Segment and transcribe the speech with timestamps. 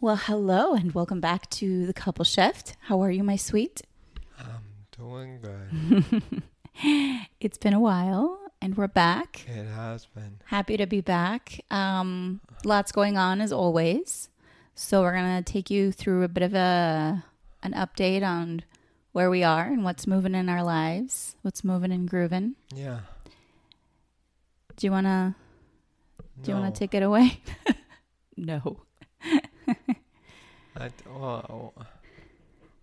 [0.00, 2.74] Well, hello and welcome back to the Couple Shift.
[2.82, 3.82] How are you, my sweet?
[4.38, 4.62] I'm
[4.96, 6.42] doing good.
[7.40, 9.44] It's been a while and we're back.
[9.46, 10.40] it has been.
[10.46, 11.60] Happy to be back.
[11.70, 14.30] Um, lots going on as always.
[14.74, 17.22] So we're gonna take you through a bit of a
[17.62, 18.62] an update on
[19.12, 22.54] where we are and what's moving in our lives, what's moving and grooving.
[22.74, 23.00] Yeah.
[24.76, 25.36] Do you wanna
[26.42, 27.40] do you wanna take it away?
[28.38, 28.80] no.
[30.80, 31.74] I, well,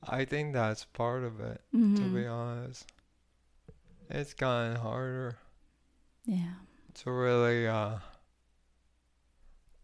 [0.08, 2.14] I think that's part of it, to Mhm.
[2.14, 2.86] be honest.
[4.10, 5.38] It's gotten harder
[6.26, 6.54] Yeah.
[6.96, 8.00] to really uh,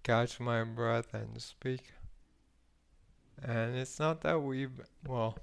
[0.03, 1.91] catch my breath and speak.
[3.41, 5.37] And it's not that we've, well,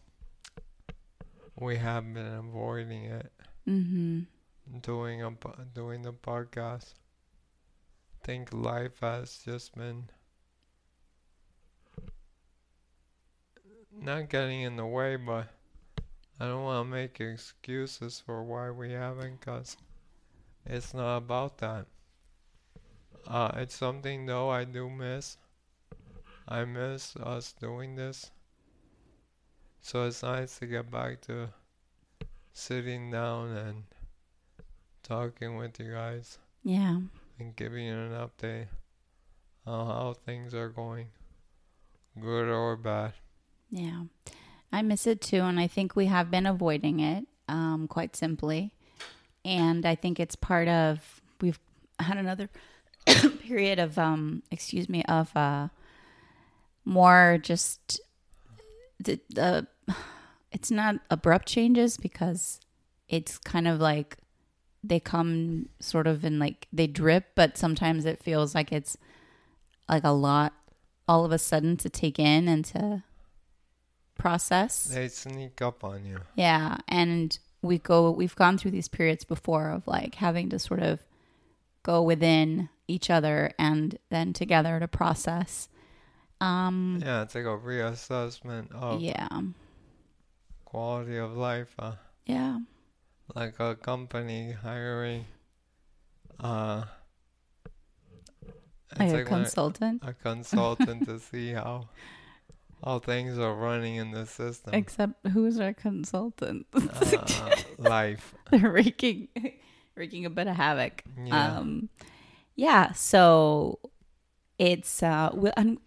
[1.56, 3.32] we have been avoiding it,
[3.66, 4.22] Mm-hmm.
[4.80, 5.30] doing a
[5.74, 6.94] doing the podcast.
[8.22, 10.08] I think life has just been
[14.00, 15.48] not getting in the way, but
[16.38, 19.76] I don't want to make excuses for why we haven't, cause
[20.66, 21.86] it's not about that.
[23.26, 25.36] Uh, it's something though I do miss.
[26.48, 28.30] I miss us doing this.
[29.80, 31.48] So it's nice to get back to
[32.52, 33.84] sitting down and
[35.02, 37.00] talking with you guys Yeah.
[37.38, 38.66] and giving you an update
[39.66, 41.08] on how things are going,
[42.18, 43.12] good or bad.
[43.70, 44.04] Yeah.
[44.72, 45.40] I miss it too.
[45.40, 48.72] And I think we have been avoiding it, um, quite simply.
[49.44, 51.58] And I think it's part of, we've
[51.98, 52.48] had another
[53.46, 55.68] period of, um, excuse me, of uh,
[56.84, 58.00] more just
[58.98, 59.66] the, the,
[60.52, 62.60] it's not abrupt changes because
[63.08, 64.16] it's kind of like
[64.82, 68.96] they come sort of in like, they drip, but sometimes it feels like it's
[69.88, 70.52] like a lot
[71.08, 73.02] all of a sudden to take in and to
[74.20, 74.84] process.
[74.84, 76.18] They sneak up on you.
[76.36, 80.80] Yeah, and we go we've gone through these periods before of like having to sort
[80.80, 81.00] of
[81.82, 85.68] go within each other and then together to process.
[86.40, 89.28] Um Yeah, it's like a reassessment of yeah.
[90.64, 91.74] quality of life.
[91.78, 92.60] Uh, Yeah.
[93.34, 95.24] like a company hiring
[96.40, 96.84] uh,
[98.98, 100.02] Like a when consultant.
[100.04, 101.88] a consultant to see how
[102.84, 104.74] how things are running in the system.
[104.74, 106.66] Except who's our consultant?
[106.74, 108.34] uh, life.
[108.50, 109.28] They're wreaking
[109.94, 111.02] wreaking a bit of havoc.
[111.24, 111.58] Yeah.
[111.58, 111.88] Um,
[112.56, 112.92] yeah.
[112.92, 113.78] So
[114.58, 115.78] it's uh, we, and,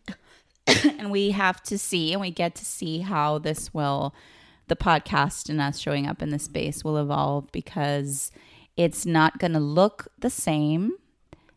[0.67, 4.13] and we have to see, and we get to see how this will,
[4.67, 8.31] the podcast and us showing up in the space will evolve because
[8.77, 10.93] it's not going to look the same,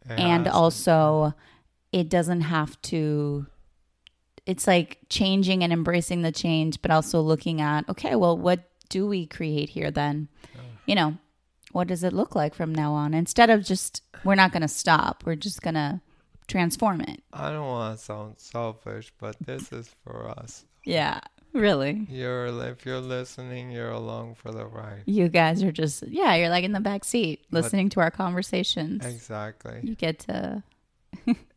[0.09, 1.35] It and also
[1.93, 3.47] it doesn't have to.
[4.47, 9.07] It's like changing and embracing the change, but also looking at okay, well, what do
[9.07, 10.29] we create here then?
[10.87, 11.17] You know,
[11.73, 13.13] what does it look like from now on?
[13.13, 16.01] Instead of just, we're not going to stop, we're just going to
[16.47, 17.23] transform it.
[17.33, 20.65] I don't want to sound selfish, but this is for us.
[20.85, 21.21] Yeah,
[21.53, 22.07] really.
[22.09, 25.03] You're if you're listening, you're along for the ride.
[25.07, 28.13] You guys are just, yeah, you're like in the back seat But- listening to our
[28.13, 29.05] conversations.
[29.05, 29.81] Exactly.
[29.83, 30.63] You get to,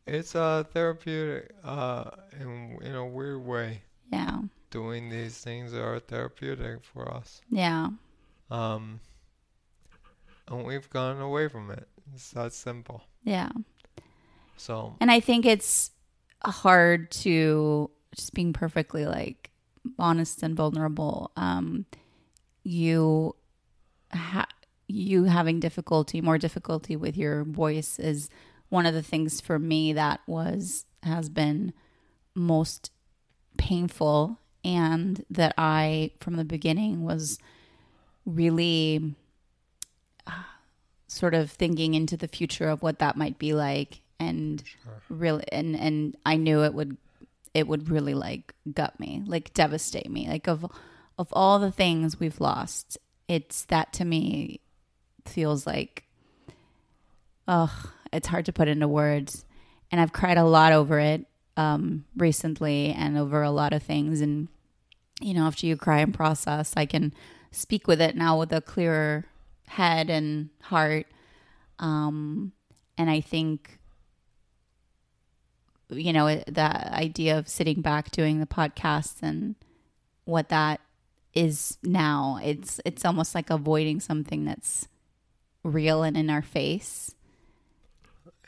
[0.10, 2.10] It's a therapeutic, uh,
[2.40, 3.82] in in a weird way.
[4.12, 4.40] yeah,
[4.72, 7.42] Doing these things are therapeutic for us.
[7.50, 7.90] yeah,
[8.50, 9.00] Um,
[10.48, 11.88] and we've gone away from it.
[12.14, 13.04] It's that simple.
[13.24, 13.50] yeah.
[14.58, 15.92] So And I think it's
[16.44, 19.52] hard to just being perfectly like
[19.98, 21.32] honest and vulnerable.
[21.38, 21.86] Um,
[22.64, 23.36] you,
[24.12, 24.48] ha-
[24.88, 28.30] you having difficulty, more difficulty with your voice is
[28.70, 31.74] one of the things for me that was has been
[32.36, 32.92] most
[33.58, 37.40] painful, and that I from the beginning was
[38.26, 39.16] really
[40.28, 40.32] uh,
[41.08, 45.02] sort of thinking into the future of what that might be like and Sure.
[45.10, 46.98] really and and I knew it would
[47.54, 50.66] it would really like gut me like devastate me like of
[51.18, 52.98] of all the things we've lost
[53.28, 54.60] it's that to me
[55.26, 56.04] feels like
[57.48, 59.46] ugh it's hard to put into words.
[59.92, 61.26] And I've cried a lot over it
[61.58, 64.22] um recently and over a lot of things.
[64.22, 64.48] And
[65.22, 67.14] you know after you cry and process I can
[67.52, 69.26] speak with it now with a clearer
[69.68, 71.08] head and heart.
[71.80, 72.54] Um
[72.98, 73.80] and I think
[75.90, 79.56] you know that idea of sitting back doing the podcast and
[80.26, 80.80] what that
[81.34, 84.88] is now it's it's almost like avoiding something that's
[85.64, 87.16] real and in our face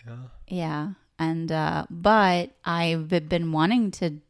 [0.06, 0.16] yeah,
[0.48, 0.90] yeah
[1.20, 4.22] and uh but i've been wanting to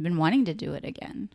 [0.00, 1.30] been wanting to do it again.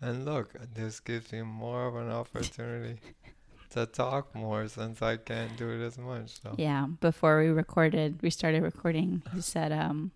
[0.00, 3.00] And look, this gives me more of an opportunity
[3.70, 6.40] to talk more since I can't do it as much.
[6.42, 9.22] So Yeah, before we recorded, we started recording.
[9.34, 10.12] He said, um,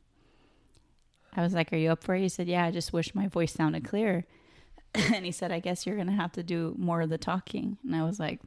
[1.34, 2.20] I was like, Are you up for it?
[2.20, 4.26] He said, Yeah, I just wish my voice sounded clear.
[4.94, 7.78] and he said, I guess you're going to have to do more of the talking.
[7.84, 8.40] And I was like,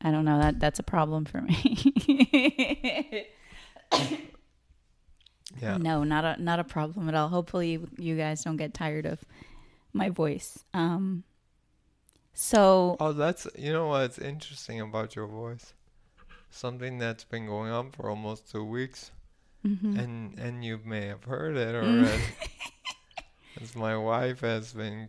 [0.00, 0.38] I don't know.
[0.38, 3.26] That That's a problem for me.
[5.60, 7.28] yeah, No, not a not a problem at all.
[7.28, 9.24] Hopefully, you, you guys don't get tired of
[9.92, 10.64] my voice.
[10.74, 11.24] Um,
[12.34, 15.72] so Oh, that's you know what's interesting about your voice.
[16.50, 19.10] Something that's been going on for almost two weeks,
[19.66, 19.98] mhm.
[19.98, 22.22] and and you may have heard it already.
[23.60, 25.08] As my wife has been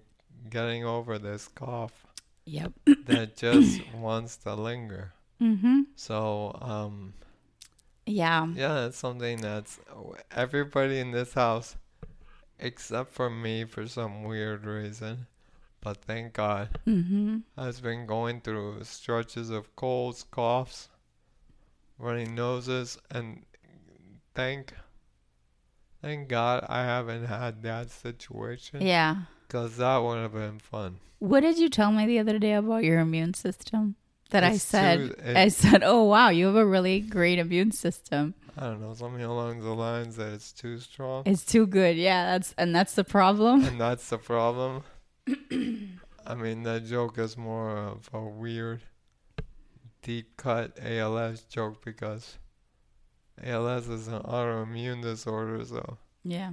[0.50, 2.06] getting over this cough
[2.47, 2.73] yep.
[3.05, 5.13] that just wants to linger.
[5.41, 5.81] Mm-hmm.
[5.95, 7.13] So um,
[8.05, 8.47] Yeah.
[8.55, 9.79] yeah, it's something that's
[10.31, 11.75] everybody in this house,
[12.59, 15.27] except for me for some weird reason,
[15.81, 17.39] but thank God, Mm-hmm.
[17.57, 20.89] has been going through stretches of colds, coughs,
[22.00, 23.43] running noses, and
[24.33, 24.73] thank,
[26.01, 28.81] thank God I haven't had that situation.
[28.81, 29.15] Yeah.
[29.49, 30.97] Cause that would have been fun.
[31.19, 33.95] What did you tell me the other day about your immune system?
[34.31, 37.71] That I said, too- it- I said, oh wow, you have a really great immune
[37.71, 38.33] system.
[38.57, 41.95] I don't know, something along the lines that it's too strong, It's too good.
[41.95, 43.63] Yeah, that's and that's the problem.
[43.63, 44.83] and that's the problem.
[46.25, 48.81] I mean, that joke is more of a weird,
[50.01, 52.38] deep cut ALS joke because
[53.41, 56.51] ALS is an autoimmune disorder, so Yeah.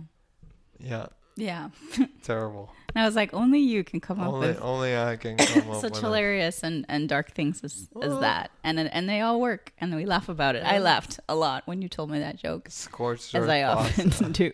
[0.79, 1.06] yeah,
[1.37, 1.71] Yeah.
[2.23, 2.71] terrible.
[2.95, 5.69] And I was like, only you can come up with only I can come up
[5.69, 8.51] with such hilarious and, and dark things as, as that.
[8.63, 10.65] And and they all work and we laugh about it.
[10.65, 12.69] I laughed a lot when you told me that joke.
[12.71, 14.29] scorched As I often pasta.
[14.31, 14.53] do.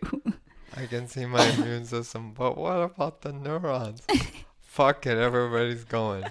[0.77, 4.03] I can see my immune system, but what about the neurons?
[4.61, 6.25] Fuck it, everybody's going.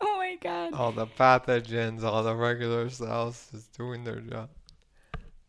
[0.00, 0.72] oh my god.
[0.72, 4.48] All the pathogens, all the regular cells is doing their job.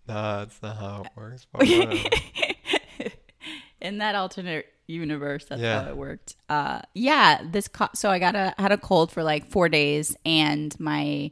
[0.08, 2.10] Nah, that's not how it works, but whatever.
[3.82, 5.84] In that alternate universe that's Yeah.
[5.84, 6.36] how it worked.
[6.50, 10.16] Uh yeah this co- so i got a had a cold for like four days
[10.26, 11.30] and my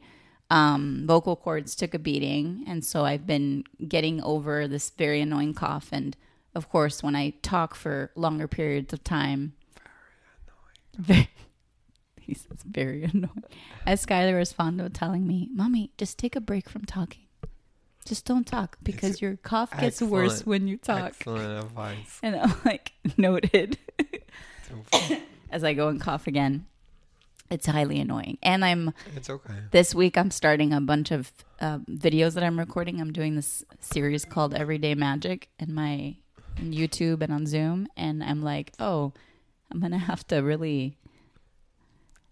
[0.51, 5.53] um vocal cords took a beating and so i've been getting over this very annoying
[5.53, 5.89] cough.
[5.91, 6.15] And
[6.55, 9.53] of course when i talk for longer periods of time
[10.97, 11.27] very annoying.
[12.27, 13.45] He says very annoying.
[13.85, 17.23] As skylar was fond of telling me mommy just take a break from talking
[18.07, 22.19] just don't talk because It's your cough gets worse when you talk Excellent advice.
[22.23, 23.77] and I'm like, noted.
[25.49, 26.65] As I go and cough again,
[27.49, 28.37] it's highly annoying.
[28.43, 29.53] And I'm It's okay.
[29.71, 30.17] this week.
[30.17, 31.31] I'm starting a bunch of
[31.61, 32.99] um, videos that I'm recording.
[32.99, 36.15] I'm doing this series called Everyday Magic in my
[36.57, 37.87] in YouTube and on Zoom.
[37.95, 39.13] And I'm like, oh,
[39.71, 40.97] I'm gonna have to really.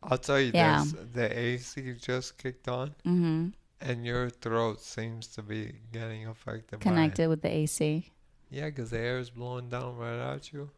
[0.04, 0.84] I'll tell you Yeah.
[0.84, 3.50] this: the AC just kicked on, hmm
[3.82, 6.84] and your throat seems to be getting affected by.
[6.84, 8.12] Connected with the AC.
[8.50, 10.70] Yeah, because the air is blowing down right at you.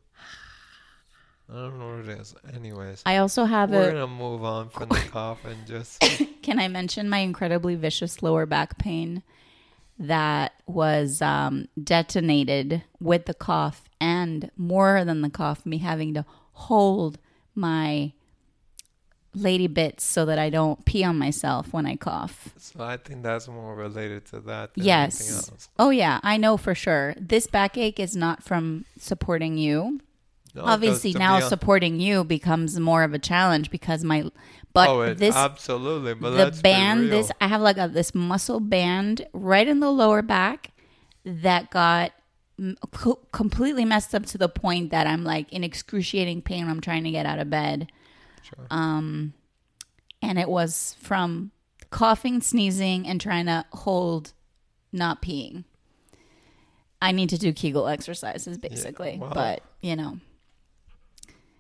[1.50, 2.36] I don't know what it is.
[2.54, 3.94] Anyways, I also have we're a.
[3.94, 6.02] gonna move on from the cough and just
[6.42, 9.24] Can I mention my incredibly vicious lower back pain
[10.00, 16.26] that was um, detonated with the cough and more than the cough, me having to
[16.54, 17.18] hold
[17.56, 18.12] my
[19.34, 22.50] lady bits so that I don't pee on myself when I cough.
[22.58, 25.50] so I think that's more related to that than Yes.
[25.52, 25.70] else.
[25.78, 27.14] Oh, yeah, I know for sure.
[27.20, 30.00] This backache is not from supporting you.
[30.56, 34.32] No, Obviously, now supporting you becomes more of a challenge because my.
[34.74, 36.16] But oh, it, this absolutely.
[36.16, 40.22] But the band this i have like a this muscle band right in the lower
[40.22, 40.72] back
[41.26, 42.12] that got
[42.92, 46.82] co- completely messed up to the point that i'm like in excruciating pain when i'm
[46.82, 47.92] trying to get out of bed
[48.48, 48.66] Sure.
[48.72, 49.34] um
[50.22, 51.52] and it was from
[51.90, 54.34] coughing sneezing and trying to hold
[54.92, 55.64] not peeing
[57.02, 59.32] i need to do kegel exercises basically wow.
[59.34, 60.20] but you know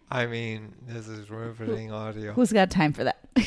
[0.10, 2.32] I mean, this is riveting audio.
[2.32, 3.27] who's got time for that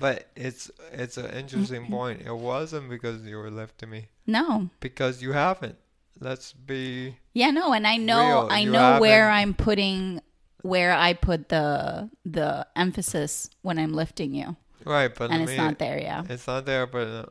[0.00, 2.22] But it's it's an interesting point.
[2.22, 5.76] It wasn't because you were lifting me, no because you haven't.
[6.20, 10.20] Let's be Yeah, no, and I know Real, I you know where haven't- I'm putting
[10.68, 15.56] where I put the the emphasis when I'm lifting you, right, but and it's mean,
[15.56, 15.98] not there.
[15.98, 17.26] Yeah, It's not there, but uh,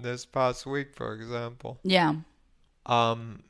[0.00, 2.14] this past week, for example, yeah,
[2.86, 3.42] um,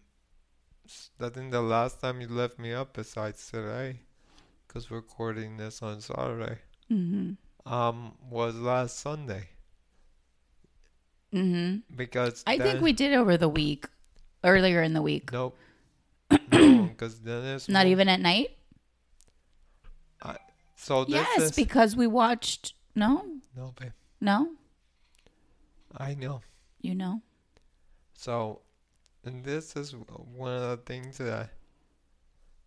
[1.21, 4.01] I think the last time you left me up, besides today,
[4.67, 7.33] because we're recording this on Saturday, hmm
[7.67, 9.49] um, was last Sunday.
[11.33, 11.97] Mm-hmm.
[11.97, 13.87] Because I think we did over the week,
[14.45, 15.33] earlier in the week.
[15.33, 15.57] nope.
[16.53, 17.69] no, because Dennis.
[17.69, 18.57] Not even at night?
[20.77, 22.75] So Yes, is because we watched.
[22.95, 23.25] No,
[23.57, 23.93] no, babe.
[24.21, 24.51] no,
[25.97, 26.41] I know.
[26.81, 27.23] you know.
[28.17, 28.61] So,
[29.25, 29.95] and this is
[30.37, 31.51] one of the things that,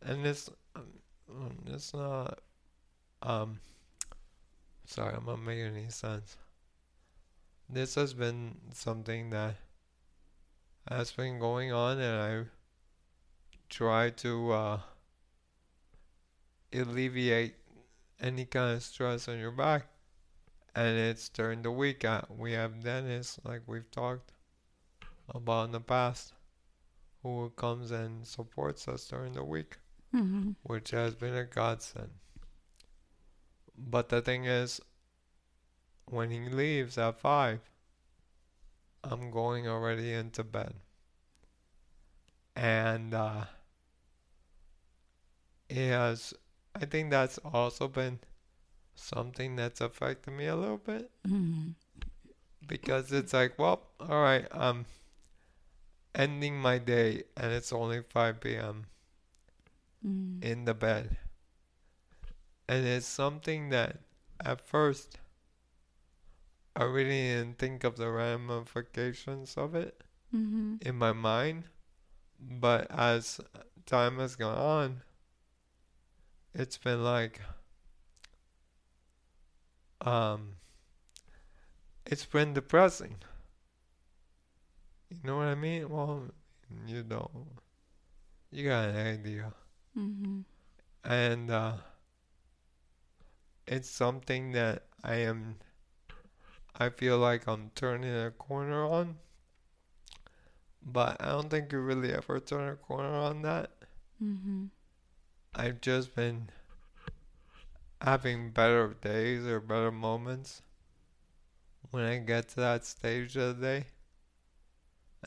[0.02, 0.84] and this, um,
[1.30, 2.40] um, it's not,
[3.22, 3.60] um,
[4.86, 6.36] sorry, I'm not making any sense.
[7.70, 9.56] This has been something that
[10.90, 12.50] has been going on, and I
[13.70, 14.80] try to uh,
[16.74, 17.56] alleviate
[18.22, 19.88] any kind of stress on your back.
[20.76, 22.06] And it's during the week.
[22.06, 24.32] Uh, we have Dennis, like we've talked
[25.34, 26.34] about in the past
[27.24, 29.78] who comes and supports us during the week,
[30.16, 30.52] Mm-hmm.
[30.64, 32.10] which has been a godsend.
[33.78, 34.80] But the thing is,
[36.06, 37.60] when he leaves at 5,
[39.04, 40.74] I'm going already into bed.
[42.56, 43.46] And uh,
[45.70, 46.34] it has,
[46.82, 48.20] I think that's also been
[48.96, 51.70] something that's affected me a little bit Mm-hmm.
[52.68, 54.86] because it's like, well, all right, I'm
[56.16, 58.86] ending my day and it's only 5 p.m.
[60.06, 60.44] Mm-hmm.
[60.44, 61.18] in the bed.
[62.70, 64.00] And it's something that
[64.44, 65.18] at first
[66.76, 70.02] I really didn't think of the ramifications of it
[70.36, 70.76] Mm-hmm.
[70.82, 71.64] in my mind.
[72.40, 73.40] But as
[73.86, 75.02] time has gone on,
[76.58, 77.40] it's been like,
[80.02, 80.56] um,
[82.06, 83.18] it's been depressing.
[85.10, 85.88] You know what I mean?
[85.88, 86.24] Well,
[86.88, 87.30] you don't.
[88.52, 89.54] You got an idea.
[89.98, 90.40] Mm-hmm.
[91.06, 91.74] And uh,
[93.68, 95.58] it's something that I am,
[96.76, 99.18] I feel like I'm turning a corner on.
[100.82, 103.72] But I don't think you really ever turn a corner on that.
[104.24, 104.66] Mm-hmm.
[105.56, 106.50] I've just been
[108.02, 110.62] having better days or better moments
[111.92, 113.86] when I get to that stage of the day.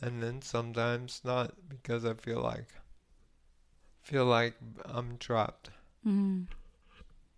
[0.01, 2.69] And then sometimes not because I feel like
[4.03, 5.71] feel like I'm trapped.
[6.07, 6.43] Mm-hmm.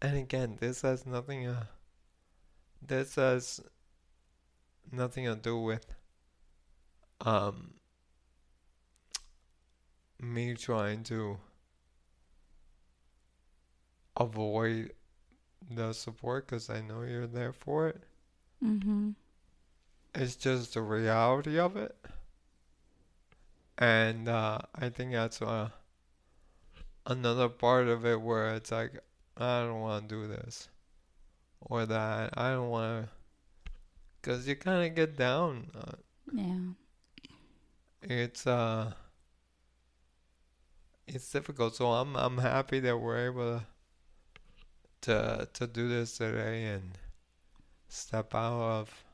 [0.00, 1.64] And again, this has nothing uh
[2.86, 3.60] this has
[4.90, 5.86] nothing to do with
[7.20, 7.74] um
[10.20, 11.38] me trying to
[14.16, 14.92] avoid
[15.70, 18.02] the support because I know you're there for it.
[18.64, 19.10] Mm-hmm.
[20.14, 21.96] It's just the reality of it.
[23.78, 25.70] And uh, I think that's uh,
[27.06, 29.00] another part of it where it's like,
[29.36, 30.68] I don't want to do this
[31.60, 32.30] or that.
[32.36, 33.10] I don't want to.
[34.20, 35.70] Because you kind of get down.
[36.32, 36.72] Yeah.
[38.02, 38.92] it's uh
[41.06, 43.66] it's difficult so i'm i'm happy that we're able to
[45.02, 46.98] to, to do this today and
[47.88, 49.04] step out of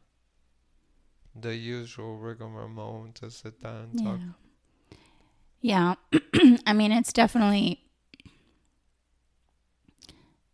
[1.41, 4.19] the usual rigmarole to sit down and talk
[5.61, 5.95] Yeah.
[6.11, 6.21] Yeah.
[6.67, 7.83] I mean, it's definitely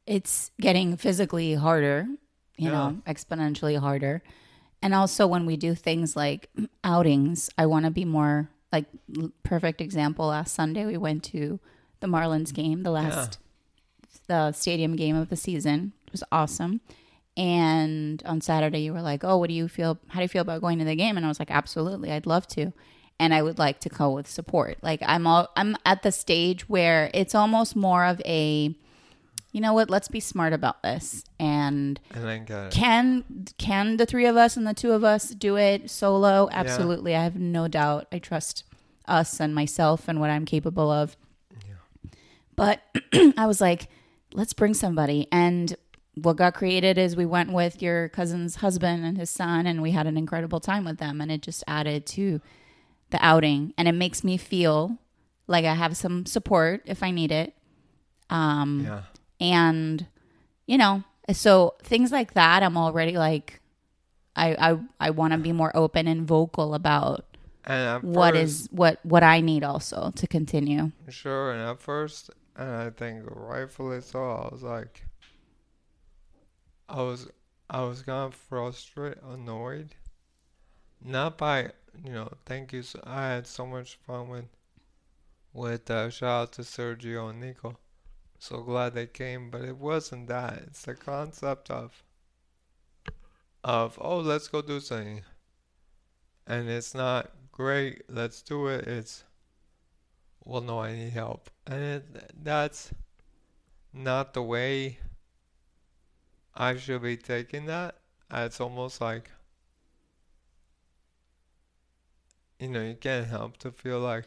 [0.06, 2.06] it's getting physically harder,
[2.56, 4.22] you know, exponentially harder.
[4.82, 6.50] And also when we do things like
[6.84, 8.86] outings, I want to be more like
[9.42, 11.60] perfect example last Sunday we went to
[12.00, 13.38] the Marlins game, the last
[14.26, 15.92] the stadium game of the season.
[16.06, 16.80] It was awesome.
[17.36, 20.42] And on Saturday you were like, "Oh, what do you feel how do you feel
[20.42, 22.12] about going to the game?" And I was like, "Absolutely.
[22.12, 22.72] I'd love to."
[23.18, 24.78] and I would like to go with support.
[24.82, 28.74] Like I'm all I'm at the stage where it's almost more of a
[29.52, 31.24] you know what, let's be smart about this.
[31.38, 33.24] And and can
[33.56, 36.48] can the three of us and the two of us do it solo?
[36.50, 37.14] Absolutely.
[37.14, 38.08] I have no doubt.
[38.10, 38.64] I trust
[39.06, 41.16] us and myself and what I'm capable of.
[41.68, 42.10] Yeah.
[42.56, 42.82] But
[43.36, 43.88] I was like,
[44.34, 45.26] let's bring somebody.
[45.32, 45.74] And
[46.14, 49.92] what got created is we went with your cousin's husband and his son, and we
[49.92, 51.20] had an incredible time with them.
[51.22, 52.40] And it just added to
[53.10, 53.72] the outing.
[53.78, 54.98] And it makes me feel
[55.46, 57.54] like I have some support if I need it.
[58.30, 59.02] Um, Yeah.
[59.40, 60.06] and
[60.66, 63.60] you know so things like that i'm already like
[64.34, 67.36] i i, I want to be more open and vocal about
[67.66, 72.30] And what first, is what what i need also to continue Sure, and at first,
[72.56, 75.04] and I think rightfully so, I was like,
[76.88, 77.28] I was,
[77.68, 79.94] I was kind of frustrated, annoyed,
[81.02, 81.70] not by,
[82.04, 82.82] you know, thank you.
[82.82, 84.44] So, I had so much fun with,
[85.52, 87.76] with uh, shout out to Sergio and Nico.
[88.38, 90.64] So glad they came, but it wasn't that.
[90.66, 92.02] It's the concept of,
[93.62, 95.22] of oh, let's go do something,
[96.46, 98.02] and it's not great.
[98.08, 98.86] Let's do it.
[98.86, 99.24] It's
[100.44, 101.50] will know I need help.
[101.66, 102.02] And
[102.42, 102.92] that's
[103.92, 104.98] not the way
[106.54, 107.98] I should be taking that.
[108.30, 109.30] It's almost like,
[112.58, 114.26] you know, you can't help to feel like,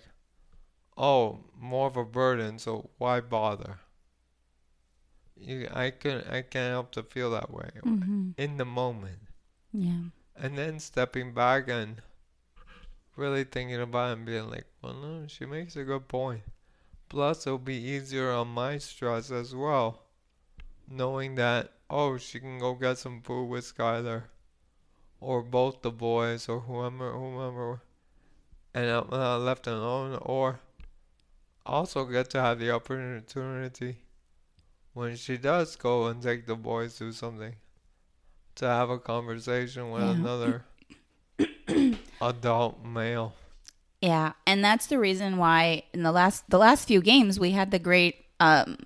[0.97, 3.79] oh, more of a burden, so why bother?
[5.37, 8.31] You, I can I can't help to feel that way Mm-hmm.
[8.37, 9.19] in the moment,
[9.71, 10.09] Yeah.
[10.35, 12.01] and then stepping back and
[13.17, 16.41] really thinking about it and being like, well, no, she makes a good point.
[17.09, 20.03] Plus, it'll be easier on my stress as well,
[20.89, 24.23] knowing that oh, she can go get some food with Skylar,
[25.21, 27.81] or both the boys, or whoever, whomever,
[28.73, 30.59] and I'm not left alone, or
[31.65, 33.97] also get to have the opportunity
[34.93, 37.55] when she does go and take the boys to something
[38.55, 40.11] to have a conversation with Yeah.
[40.11, 40.65] another
[42.21, 43.33] adult male.
[44.01, 47.71] Yeah, and that's the reason why in the last the last few games we had
[47.71, 48.77] the great um,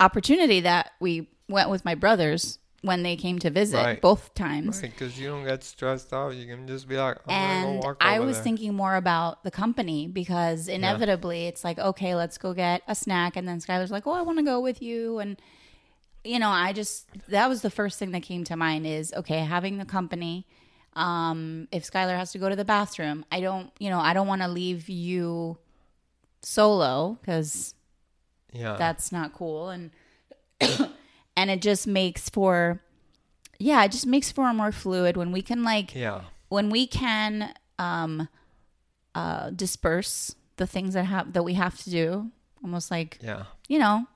[0.00, 4.00] opportunity that we went with my brothers when they came to visit Right.
[4.00, 4.82] both times.
[4.82, 6.34] Right, because you don't get stressed out.
[6.34, 8.44] You can just be like, I'm and gonna go walk I was there.
[8.44, 13.36] thinking more about the company because inevitably it's like, okay, let's go get a snack,
[13.36, 15.40] and then Skylar's like, oh, I want to go with you, and
[16.24, 19.38] you know, I just that was the first thing that came to mind is okay,
[19.40, 20.44] having the company.
[20.96, 24.26] Um, if Skylar has to go to the bathroom, I don't, you know, I don't
[24.26, 25.58] want to leave you
[26.42, 27.74] solo because
[28.52, 29.68] yeah, that's not cool.
[29.68, 29.90] And
[31.36, 32.80] and it just makes for
[33.58, 36.86] yeah it just makes for a more fluid when we can like yeah, when we
[36.86, 38.28] can um
[39.14, 42.30] uh disperse the things that have that we have to do
[42.62, 44.06] almost like yeah, you know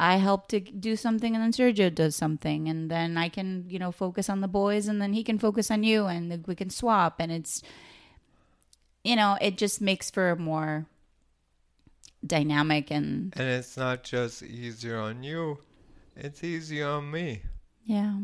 [0.00, 3.78] I help to do something and then Sergio does something and then I can you
[3.78, 6.70] know focus on the boys and then he can focus on you and we can
[6.70, 7.62] swap and it's
[9.04, 10.86] you know it just makes for a more
[12.26, 15.58] dynamic and and it's not just easier on you;
[16.16, 17.42] it's easier on me.
[17.84, 18.14] yeah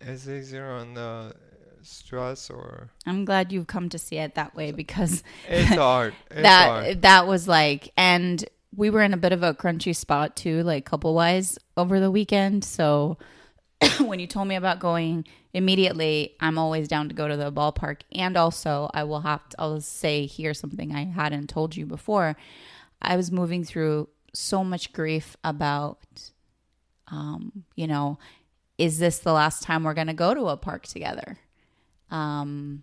[0.00, 1.34] It's easier on the
[1.82, 6.14] stress or I'm glad you've come to see it that way because it's hard.
[6.30, 7.02] It's that hard.
[7.02, 10.84] that was like and we were in a bit of a crunchy spot too like
[10.84, 12.64] couple wise over the weekend.
[12.64, 13.18] So
[14.00, 18.02] when you told me about going immediately I'm always down to go to the ballpark.
[18.12, 22.36] And also I will have to I'll say here something I hadn't told you before.
[23.00, 26.30] I was moving through so much grief about
[27.08, 28.18] um you know
[28.78, 31.38] is this the last time we're going to go to a park together?
[32.10, 32.82] Um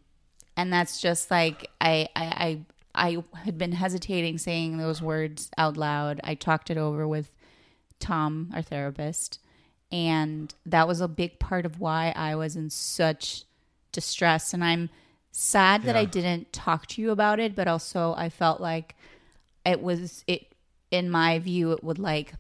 [0.56, 5.78] and that's just like I, I I I had been hesitating saying those words out
[5.78, 6.20] loud.
[6.24, 7.32] I talked it over with
[8.00, 9.40] Tom, our therapist,
[9.92, 13.44] and that was a big part of why I was in such
[13.92, 14.54] distress.
[14.54, 14.90] And I'm
[15.32, 18.96] sad that I didn't talk to you about it, but also I felt like
[19.66, 20.48] it was it
[20.92, 22.34] in my view it would like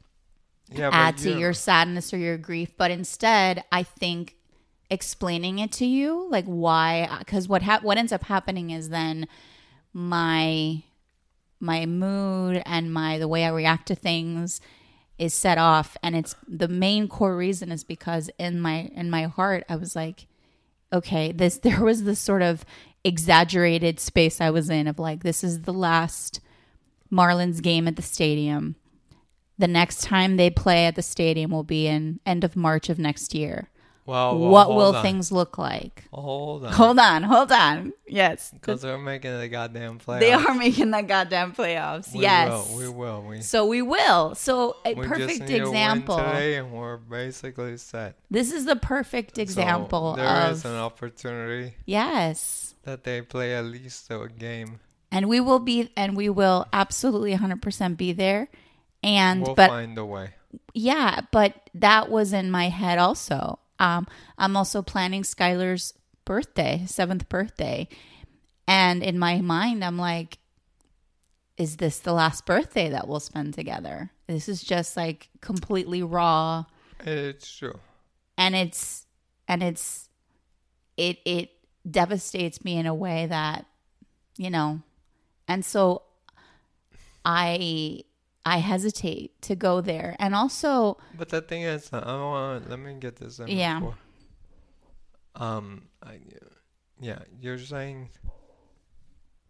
[0.71, 4.35] yeah, add to your sadness or your grief but instead i think
[4.89, 9.27] explaining it to you like why because what hap- what ends up happening is then
[9.93, 10.81] my
[11.59, 14.61] my mood and my the way i react to things
[15.17, 19.23] is set off and it's the main core reason is because in my in my
[19.23, 20.27] heart i was like
[20.93, 22.63] okay this there was this sort of
[23.03, 26.39] exaggerated space i was in of like this is the last
[27.11, 28.75] marlins game at the stadium
[29.59, 32.97] the next time they play at the stadium will be in end of March of
[32.97, 33.69] next year.
[34.09, 35.03] Well, well, what will on.
[35.03, 36.05] things look like?
[36.11, 36.73] hold on?
[36.73, 37.93] Hold on, hold on.
[38.07, 38.49] Yes.
[38.51, 40.19] Because they're making the goddamn playoffs.
[40.21, 42.11] They are making the goddamn playoffs.
[42.11, 42.49] We yes.
[42.49, 43.21] will, we will.
[43.21, 44.33] We, so we will.
[44.33, 46.17] So a we just perfect need a win example.
[46.17, 48.15] today, and we're basically set.
[48.31, 52.73] This is the perfect So example there is of an opportunity yes.
[52.85, 54.79] that they play at least a game.
[55.11, 58.49] And we will be and we will absolutely 100% be there.
[59.03, 60.31] And We'll but find a way.
[60.73, 63.59] Yeah, but that was in my head also.
[63.79, 65.93] Um, I'm also planning Skylar's
[66.25, 67.87] birthday, seventh birthday.
[68.67, 70.37] And in my mind, I'm like,
[71.57, 74.11] is this the last birthday that we'll spend together?
[74.27, 76.65] This is just like completely raw
[77.05, 77.79] It's true.
[78.37, 79.05] and it's
[79.47, 80.07] and it's
[80.97, 81.49] it it
[81.89, 83.65] devastates me in a way that
[84.37, 84.81] you know
[85.47, 86.03] and so
[87.25, 88.01] i
[88.45, 92.69] i hesitate to go there and also But the thing is, I want.
[92.69, 93.47] Let me get this in.
[93.47, 93.79] Yeah.
[93.79, 93.97] Before.
[95.35, 95.83] Um.
[96.01, 96.19] I,
[96.99, 97.19] yeah.
[97.41, 98.09] You're saying.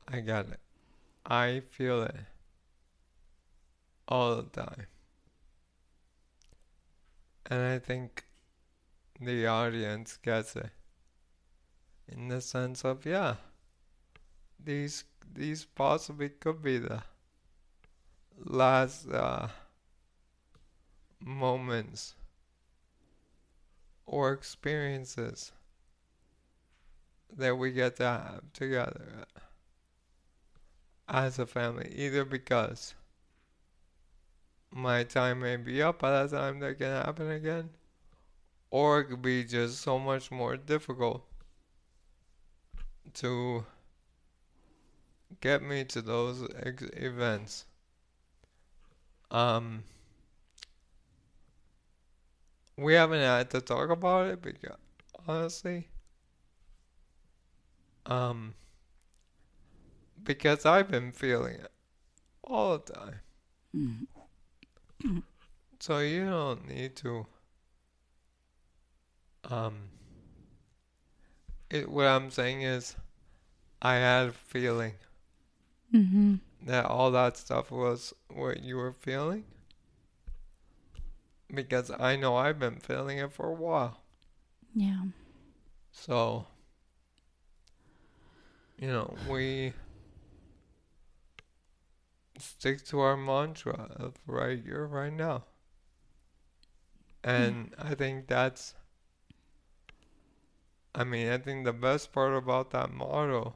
[0.07, 0.59] I got it.
[1.25, 2.15] I feel it.
[4.07, 4.87] All the time.
[7.45, 8.25] And I think
[9.21, 10.71] the audience gets it.
[12.07, 13.35] In the sense of yeah.
[14.63, 17.03] These these possibly could be the
[18.45, 19.47] last uh,
[21.19, 22.15] moments
[24.05, 25.51] or experiences
[27.35, 29.25] that we get to have together
[31.07, 32.93] as a family, either because
[34.71, 37.69] my time may be up by that time that can happen again,
[38.69, 41.23] or it could be just so much more difficult
[43.13, 43.65] to
[45.41, 47.65] get me to those ex- events.
[49.31, 49.83] Um,
[52.77, 54.77] we haven't had to talk about it because
[55.27, 55.87] honestly,
[58.05, 58.55] um,
[60.23, 61.71] because I've been feeling it
[62.43, 63.19] all the time.
[63.75, 65.19] Mm-hmm.
[65.79, 67.25] So you don't need to.
[69.49, 69.75] Um,
[71.69, 72.95] it, what I'm saying is,
[73.81, 74.93] I had a feeling
[75.93, 76.35] Mm-hmm.
[76.65, 79.45] That all that stuff was what you were feeling.
[81.53, 84.01] Because I know I've been feeling it for a while.
[84.75, 85.01] Yeah.
[85.91, 86.45] So,
[88.77, 89.73] you know, we
[92.37, 95.45] stick to our mantra of right here, right now.
[97.23, 97.87] And hmm.
[97.87, 98.75] I think that's,
[100.93, 103.55] I mean, I think the best part about that motto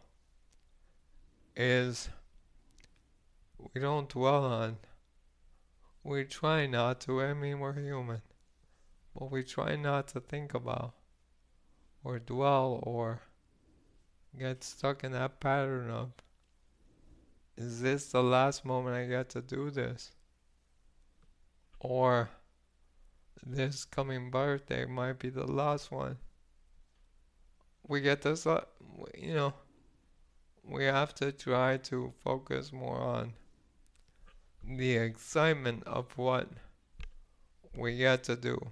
[1.55, 2.09] is
[3.73, 4.77] we don't dwell on,
[6.03, 8.21] we try not to, I mean, we're human,
[9.17, 10.93] but we try not to think about
[12.03, 13.21] or dwell or
[14.37, 16.11] get stuck in that pattern of
[17.55, 20.11] is this the last moment I get to do this?
[21.79, 22.29] Or
[23.45, 26.17] this coming birthday might be the last one.
[27.87, 28.63] We get this, uh,
[29.15, 29.53] you know,
[30.63, 33.33] we have to try to focus more on
[34.67, 36.47] the excitement of what
[37.75, 38.71] we get to do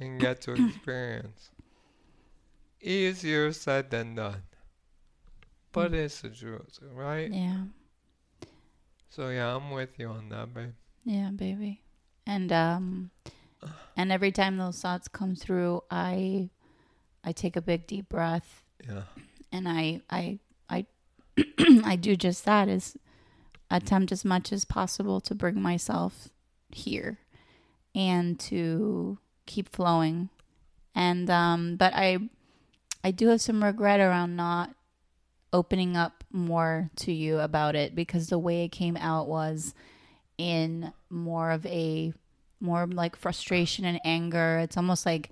[0.00, 1.50] and get to experience
[2.80, 4.42] easier said than done.
[5.72, 7.30] But it's the truth, right?
[7.30, 7.64] Yeah.
[9.10, 10.72] So yeah, I'm with you on that, babe.
[11.04, 11.82] Yeah, baby.
[12.26, 13.10] And um
[13.96, 16.50] and every time those thoughts come through, I
[17.24, 19.02] I take a big deep breath Yeah.
[19.52, 20.86] and I I I
[21.84, 22.96] I do just that is
[23.70, 26.28] attempt as much as possible to bring myself
[26.70, 27.18] here
[27.94, 30.28] and to keep flowing.
[30.94, 32.18] And um but I
[33.04, 34.70] I do have some regret around not
[35.52, 39.74] opening up more to you about it because the way it came out was
[40.36, 42.12] in more of a
[42.60, 44.58] more like frustration and anger.
[44.58, 45.30] It's almost like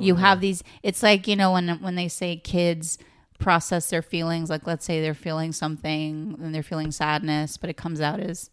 [0.00, 2.98] you have these it's like you know when when they say kids
[3.38, 4.50] process their feelings.
[4.50, 8.50] Like let's say they're feeling something and they're feeling sadness but it comes out as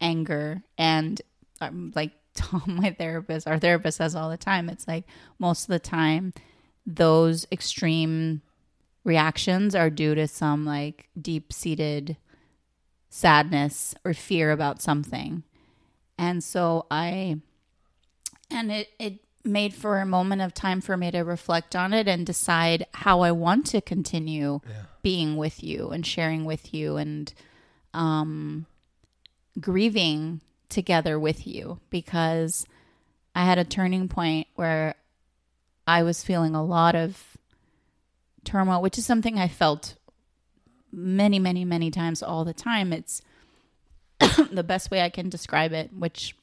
[0.00, 0.62] anger.
[0.78, 1.20] And
[1.60, 5.04] um, like Tom my therapist our therapist says all the time it's like
[5.38, 6.32] most of the time
[6.86, 8.40] those extreme
[9.04, 12.16] reactions are due to some like deep seated
[13.10, 15.42] sadness or fear about something.
[16.16, 17.36] And so i
[18.50, 22.06] and it it made for a moment of time for me to reflect on it
[22.06, 24.82] and decide how I want to continue Yeah.
[25.02, 27.32] being with you and sharing with you and
[27.94, 28.66] um
[29.60, 32.64] grieving together with you because
[33.34, 34.94] I had a turning point where
[35.86, 37.36] I was feeling a lot of
[38.44, 39.96] turmoil, which is something I felt
[40.92, 42.92] many, many, many times all the time.
[42.92, 43.20] It's
[44.50, 46.34] the best way I can describe it, which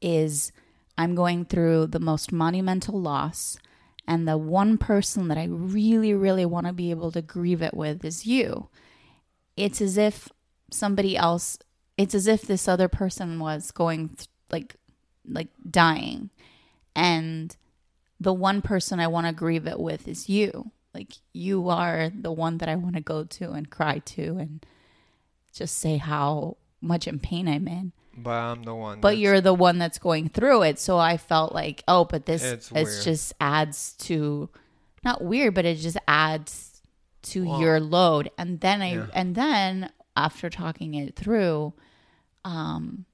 [0.00, 0.52] is
[0.96, 3.58] I'm going through the most monumental loss,
[4.06, 7.74] and the one person that I really, really want to be able to grieve it
[7.74, 8.68] with is you.
[9.56, 10.28] It's as if
[10.70, 11.58] somebody else,
[11.96, 14.76] it's as if this other person was going th- like,
[15.28, 16.30] like dying,
[16.94, 17.56] and
[18.20, 20.70] the one person I want to grieve it with is you.
[20.94, 24.64] Like you are the one that I want to go to and cry to and
[25.52, 29.00] just say how much in pain I'm in But I'm the one.
[29.00, 32.42] but you're the one that's going through it so i felt like oh but this
[32.44, 34.48] It's it's, just adds to
[35.04, 36.80] not weird but it just adds
[37.22, 39.06] to Well, your load and then i yeah.
[39.14, 41.72] and then after talking it through
[42.44, 43.04] um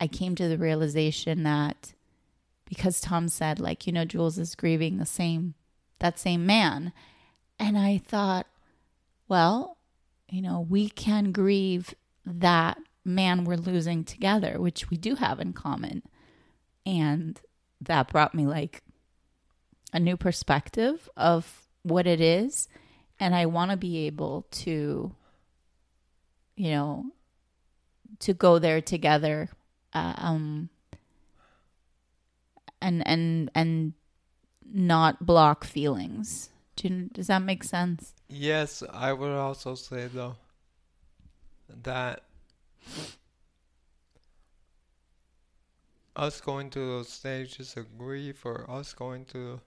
[0.00, 1.92] i came to the realization that
[2.64, 5.54] because tom said like you know jules is grieving the same
[5.98, 6.92] that same man
[7.58, 8.46] and i thought
[9.28, 9.76] well
[10.28, 15.52] you know we can grieve that man we're losing together, which we do have in
[15.52, 16.02] common.
[16.86, 17.40] And
[17.80, 18.82] that brought me like
[19.92, 22.68] a new perspective of what it is.
[23.20, 25.14] And I want to be able to,
[26.56, 27.06] you know,
[28.20, 29.48] to go there together
[29.92, 30.68] uh, um
[32.80, 33.92] and and and
[34.64, 40.36] not block feelings Do you, does that make sense Yes, I would also say though
[41.82, 42.22] that
[46.14, 49.60] us going to those stages of grief or us going to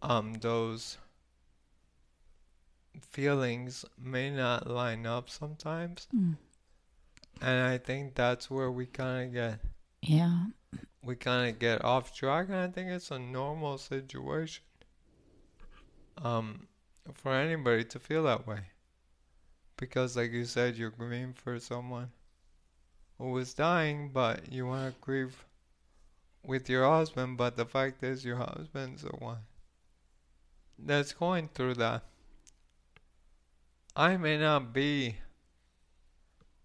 [0.00, 0.98] um those
[3.00, 6.08] feelings may not line up sometimes.
[6.14, 6.36] Mm.
[7.40, 9.60] and I think that's where we kind of get
[10.02, 10.46] yeah.
[11.02, 14.64] we kind of get off track and I think it's a normal situation
[16.22, 16.66] um
[17.12, 18.60] for anybody to feel that way
[19.78, 22.10] because like you said you're grieving for someone
[23.16, 25.46] who was dying but you want to grieve
[26.44, 29.38] with your husband but the fact is your husband's the one
[30.78, 32.02] that's going through that.
[33.96, 35.16] I may not be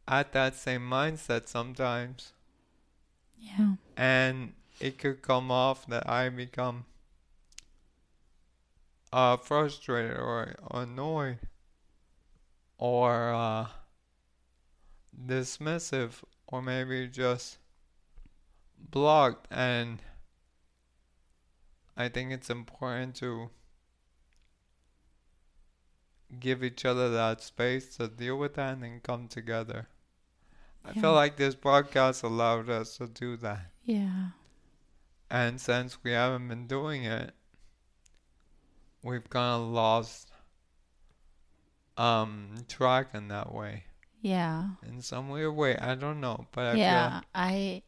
[0.07, 2.33] at that same mindset sometimes.
[3.39, 3.75] Yeah.
[3.97, 6.85] And it could come off that I become
[9.11, 11.39] uh, frustrated or annoyed
[12.77, 13.67] or uh,
[15.25, 17.57] dismissive or maybe just
[18.77, 19.99] blocked and
[21.95, 23.49] I think it's important to
[26.39, 29.87] give each other that space to deal with that and then come together.
[30.83, 33.71] I feel like this podcast allowed us to do that.
[33.85, 34.29] yeah
[35.29, 37.33] And since we haven't been doing it,
[39.03, 40.32] we've kind of lost
[41.97, 43.83] um track in that way.
[44.21, 45.77] yeah In some weird way.
[45.77, 46.47] I don't know.
[46.51, 47.81] But I yeah i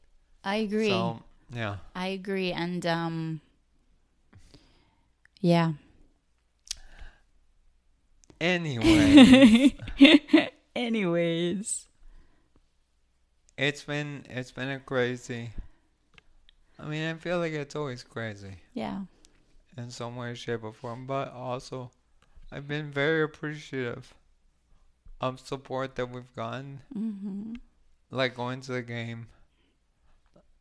[0.43, 1.77] i agree so yeah.
[1.95, 3.41] i agree and um
[5.41, 5.73] yeah
[8.41, 9.73] Anyway,
[10.75, 11.87] anyways
[13.57, 15.51] it's been it's been a crazy
[16.77, 19.01] I mean I feel like it's always crazy yeah
[19.77, 21.91] in some way, shape or form, but also
[22.55, 24.13] I've been very appreciative
[25.19, 27.55] of support that we've gotten mm-hmm.
[28.11, 29.27] like going to the game.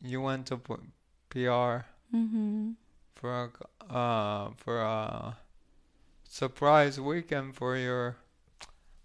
[0.03, 0.75] You went to p-
[1.31, 2.73] PR Mm-hmm.
[3.15, 3.51] for
[3.89, 5.37] a, uh for a
[6.29, 8.17] surprise weekend for your.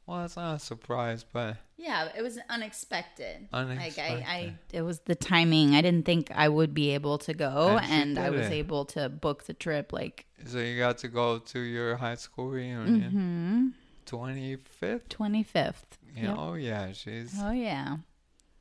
[0.08, 3.48] Well, it's not a surprise, but Yeah, it was unexpected.
[3.54, 4.20] unexpected.
[4.20, 5.76] Like I, I, it was the timing.
[5.76, 8.52] I didn't think I would be able to go, And and I was it.
[8.52, 9.94] able to book the trip.
[9.94, 13.68] Like so you got to go to your high school reunion, mm-hmm.
[14.06, 15.08] twenty fifth.
[15.08, 15.98] twenty fifth.
[16.28, 17.98] Oh yeah, she's Oh yeah,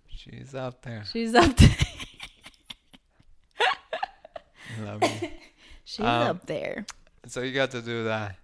[0.08, 1.02] she's up there.
[1.10, 1.56] she's up.
[1.56, 1.68] There.
[4.80, 5.28] Love you.
[5.84, 6.86] she's Um, up there.
[7.26, 8.36] so you got to do that,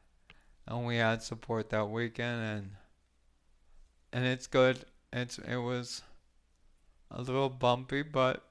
[0.66, 2.70] and we had support that weekend, and
[4.14, 4.87] and it's good.
[5.12, 6.00] It's it was
[7.11, 8.42] a little bumpy, but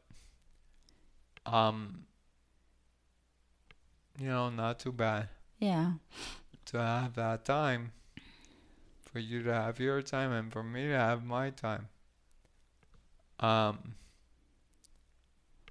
[1.45, 2.05] um,
[4.19, 5.93] you know, not too bad Yeah,
[6.65, 7.91] to have that time
[9.01, 11.87] for you to have your time and for me to have my time.
[13.39, 13.95] Um.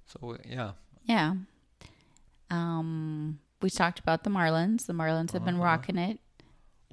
[0.05, 0.71] So yeah,
[1.05, 1.33] yeah.
[2.49, 4.85] Um, we talked about the Marlins.
[4.85, 5.63] The Marlins have been Uh-huh.
[5.65, 6.19] rocking it.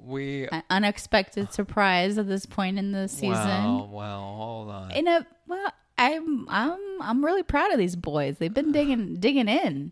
[0.03, 3.31] We An unexpected surprise at this point in the season.
[3.33, 4.91] Well, well, hold on.
[4.91, 8.37] In a well, I'm I'm I'm really proud of these boys.
[8.37, 9.91] They've been digging digging in.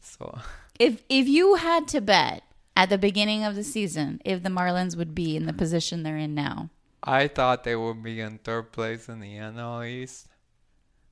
[0.00, 0.38] So.
[0.78, 2.44] If if you had to bet
[2.76, 6.16] at the beginning of the season if the Marlins would be in the position they're
[6.16, 6.70] in now,
[7.02, 10.28] I thought they would be in third place in the NL East,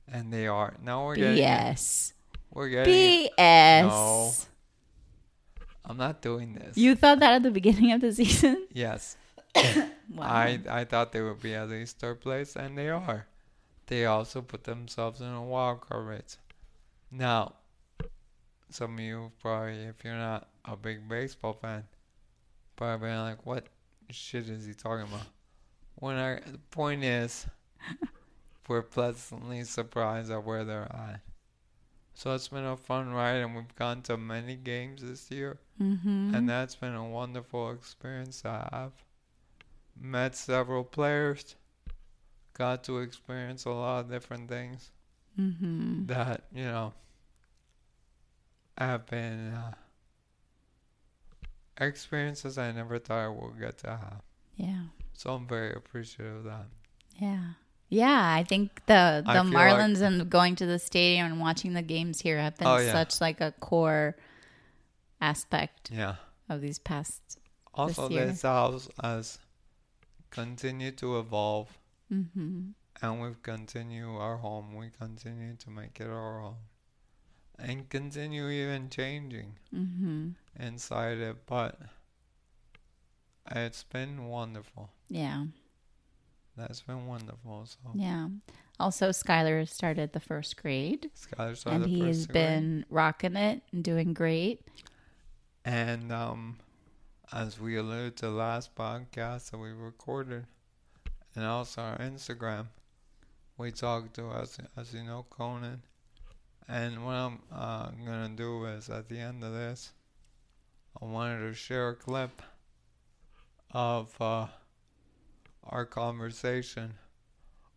[0.07, 0.75] and they are.
[0.81, 1.43] Now we're getting.
[1.43, 2.13] BS,
[2.49, 3.27] We're getting.
[3.37, 3.87] BS.
[3.89, 4.31] No.
[5.87, 6.77] I'm not doing this.
[6.77, 8.67] You thought that at the beginning of the season?
[8.73, 9.15] Yes,
[9.55, 10.23] Wow.
[10.23, 13.27] I I thought they would be at least third place, and they are.
[13.87, 16.37] They also put themselves in a wild card race.
[17.11, 17.55] Now,
[18.69, 21.83] some of you probably, if you're not a big baseball fan,
[22.75, 23.67] probably like, "What
[24.09, 25.27] shit is he talking about?"
[25.95, 27.47] When I the point is,
[28.67, 31.21] we're pleasantly surprised at where they're at.
[32.17, 36.33] So it's been a fun ride, and we've gone to many games this year, mm-hmm.
[36.33, 39.05] and that's been a wonderful experience I've
[40.01, 41.55] Met several players,
[42.55, 44.89] got to experience a lot of different things
[45.39, 46.07] mm-hmm.
[46.07, 46.93] that you know
[48.79, 49.73] have been uh,
[51.79, 54.21] experiences I never thought I would get to have.
[54.55, 54.85] Yeah.
[55.13, 56.65] So I'm very appreciative of that.
[57.19, 57.49] Yeah.
[57.89, 61.73] Yeah, I think the the feel like- Marlins and going to the stadium and watching
[61.73, 62.91] the games here have been Oh, yeah.
[62.91, 64.17] such like a core
[65.21, 66.15] aspect Yeah.
[66.49, 67.21] of these past
[67.73, 68.25] Also, year.
[68.27, 69.39] this house has
[70.29, 71.77] continued to evolve
[72.11, 72.69] Mm-hmm.
[73.01, 74.73] And we've continued our home.
[74.75, 76.55] We continue to make it our home.
[77.59, 80.29] And continue even changing Mm-hmm.
[80.57, 81.45] inside it.
[81.45, 81.79] But
[83.51, 84.89] it's been wonderful.
[85.09, 85.45] Yeah.
[86.57, 87.65] That's been wonderful.
[87.65, 88.29] So Yeah.
[88.79, 92.33] Also, Skylar started the first grade, Skylar started and he has grade.
[92.33, 94.61] been rocking it and doing great.
[95.65, 96.57] And um,
[97.31, 100.45] as we alluded to last podcast that we recorded,
[101.35, 102.67] and also our Instagram,
[103.57, 105.81] we talked to us, as you know, Conan.
[106.67, 109.91] And what I'm uh, gonna do is at the end of this,
[111.01, 112.41] I wanted to share a clip
[113.71, 114.47] of uh,
[115.69, 116.93] our conversation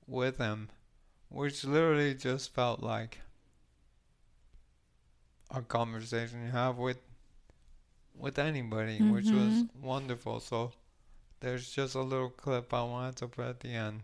[0.06, 0.68] with him,
[1.28, 3.18] which literally just felt like
[5.50, 6.98] a conversation you have with
[8.16, 9.82] with anybody, which was mm-hmm.
[9.82, 10.40] wonderful.
[10.40, 10.72] So
[11.40, 14.02] there's just a little clip I wanted to put at the end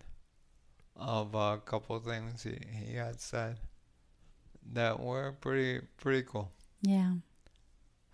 [0.96, 3.58] of a couple things he, he had said
[4.72, 6.50] that were pretty pretty cool.
[6.82, 7.12] Yeah.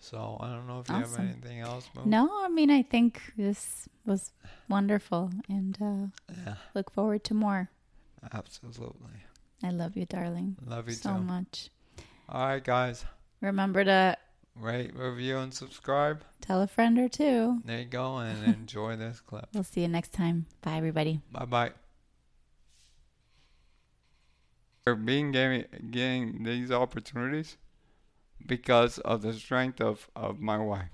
[0.04, 2.04] So I don't know if you have anything else, Moo.
[2.06, 4.32] No, I mean, I think this was
[4.68, 7.70] wonderful, and uh, Yeah, look forward to more.
[8.34, 9.22] absolutely.
[9.62, 11.22] I love you, darling, Love you so too.
[11.22, 11.70] much.
[12.28, 13.04] All right, guys.
[13.40, 14.16] Remember to
[14.56, 16.24] Rate, review, and subscribe.
[16.40, 17.62] tell a friend or two.
[17.64, 19.46] There you go, and enjoy this clip.
[19.54, 20.46] We'll see you next time.
[20.62, 21.20] Bye, everybody.
[21.30, 21.70] Bye bye.
[24.82, 27.56] For being getting, getting these opportunities
[28.46, 30.90] because of the strength of, of my wife.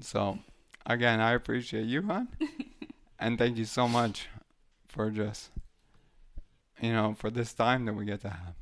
[0.00, 0.38] So,
[0.86, 2.28] again, I appreciate you, hon.
[3.18, 4.28] and thank you so much
[4.88, 5.50] for just,
[6.80, 8.54] you know, for this time that we get to have.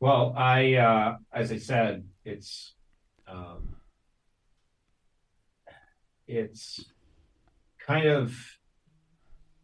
[0.00, 2.74] Well, I, uh, as I said, it's,
[3.26, 3.76] um,
[6.26, 6.84] it's
[7.78, 8.36] kind of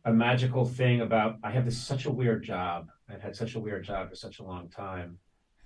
[0.04, 2.88] a magical thing about, I have this such a weird job.
[3.08, 5.18] I've had such a weird job for such a long time.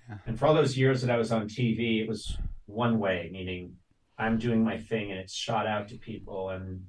[0.09, 0.17] Yeah.
[0.25, 3.75] And for all those years that I was on TV, it was one way, meaning
[4.17, 6.49] I'm doing my thing and it's shot out to people.
[6.49, 6.85] And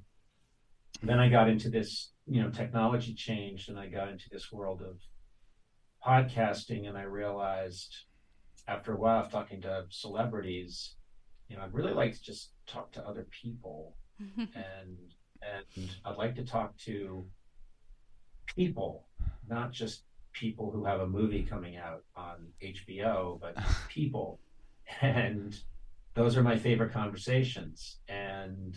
[1.03, 4.81] then I got into this, you know, technology changed and I got into this world
[4.81, 4.99] of
[6.05, 7.95] podcasting and I realized
[8.67, 10.95] after a while of talking to celebrities,
[11.47, 13.95] you know, I'd really like to just talk to other people
[14.37, 14.97] and
[15.41, 17.25] and I'd like to talk to
[18.55, 19.07] people,
[19.47, 23.55] not just people who have a movie coming out on HBO, but
[23.89, 24.39] people.
[25.01, 25.57] And
[26.15, 27.97] those are my favorite conversations.
[28.07, 28.75] And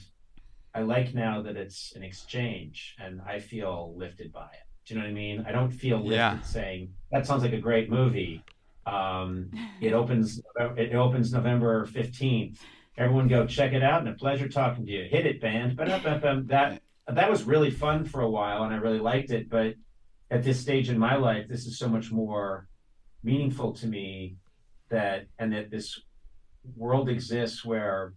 [0.74, 4.66] I like now that it's an exchange and I feel lifted by it.
[4.86, 5.44] Do you know what I mean?
[5.46, 6.40] I don't feel lifted Yeah.
[6.42, 8.42] saying that sounds like a great movie.
[8.86, 10.40] Um, it opens
[10.76, 12.58] it opens November 15th.
[12.98, 15.04] Everyone go check it out and a pleasure talking to you.
[15.08, 15.76] Hit it, band.
[15.76, 15.88] But
[16.48, 19.48] that that was really fun for a while and I really liked it.
[19.48, 19.74] But
[20.32, 22.66] at this stage in my life, this is so much more
[23.22, 24.36] meaningful to me
[24.88, 26.00] that and that this
[26.74, 28.14] world exists where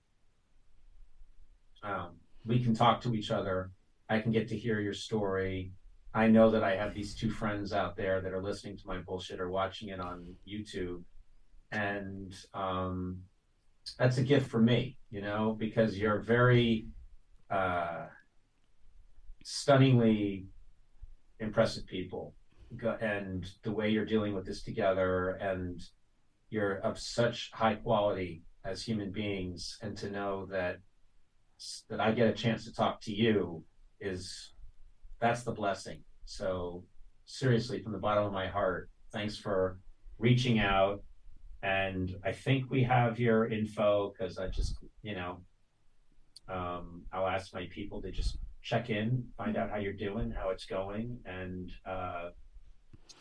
[1.83, 2.11] um,
[2.45, 3.71] we can talk to each other.
[4.09, 5.73] I can get to hear your story.
[6.13, 8.99] I know that I have these two friends out there that are listening to my
[8.99, 11.03] bullshit or watching it on YouTube.
[11.73, 13.17] And um,
[13.99, 16.87] that's a gift for me, you know, because you're very
[17.51, 18.05] uh,
[19.43, 20.45] stunningly
[21.39, 22.33] impressive people.
[23.01, 25.81] And the way you're dealing with this together, and
[26.49, 30.79] you're of such high quality as human beings, and to know that
[31.89, 33.63] that I get a chance to talk to you
[34.01, 34.53] is
[35.19, 36.03] that's the blessing.
[36.25, 36.83] So
[37.25, 39.79] seriously, from the bottom of my heart, thanks for
[40.17, 41.01] reaching out.
[41.63, 45.39] And I think we have your info because I just, you know,
[46.47, 50.49] um, I'll ask my people to just check in, find out how you're doing, how
[50.49, 52.29] it's going, and uh,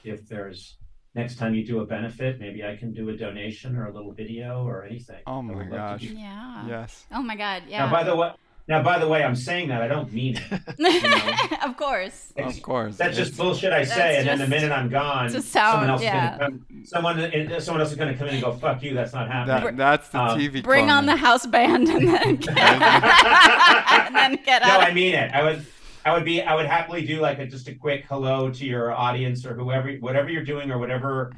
[0.02, 0.78] if there's
[1.14, 4.12] next time you do a benefit, maybe I can do a donation or a little
[4.12, 5.20] video or anything.
[5.26, 6.00] Oh my would gosh.
[6.00, 6.66] do- Yeah.
[6.66, 7.06] Yes.
[7.12, 7.64] Oh my God.
[7.64, 7.90] Now, Yeah.
[7.92, 8.30] by the way,
[8.66, 11.58] now by the way, I'm saying that I don't mean it.
[11.64, 12.32] of course.
[12.36, 12.96] Of course.
[12.96, 16.02] That's just It's- bullshit I say, and then the minute I'm gone, sound- someone else
[16.02, 16.34] yeah.
[16.34, 16.84] is gonna come.
[16.84, 19.76] Someone, someone else is going to come in and go, "Fuck you." That's not happening.
[19.76, 20.62] that, that's the Um, TV.
[20.62, 24.78] Bring on the house band and then get, and then get no.
[24.78, 25.32] I mean it.
[25.32, 25.66] I would,
[26.04, 28.92] I would be, I would happily do like a, just a quick hello to your
[28.92, 31.32] audience or whoever, whatever you're doing or whatever.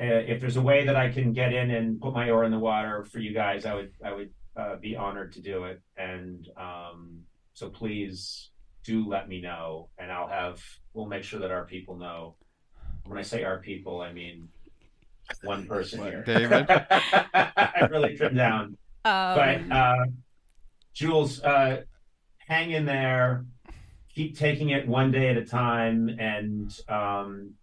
[0.00, 2.50] Uh, if there's a way that I can get in and put my oar in
[2.50, 5.80] the water for you guys, I would, I would uh, be honored to do it.
[5.96, 7.20] And um,
[7.54, 8.50] so please
[8.84, 12.36] do let me know, and I'll have, we'll make sure that our people know.
[13.06, 14.48] When I say our people, I mean
[15.42, 16.22] one person What, here.
[16.24, 16.66] David?
[16.70, 20.04] I really trimmed down Um, but uh,
[20.92, 21.82] Jules, uh,
[22.46, 23.44] hang in there.
[24.14, 26.08] keep taking it one day at a time.
[26.18, 27.54] And um,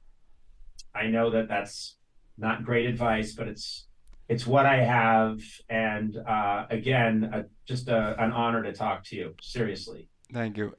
[0.94, 1.96] I know that that's
[2.38, 3.88] not great advice, but it's
[4.32, 5.42] it's what I have.
[5.70, 9.36] And uh, again, uh, just a, an honor to talk to you.
[9.42, 10.08] Seriously.
[10.32, 10.70] Thank you.